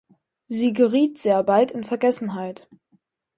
Sie 0.47 0.73
geriet 0.73 1.19
sehr 1.19 1.43
bald 1.43 1.71
in 1.73 1.83
Vergessenheit. 1.83 2.67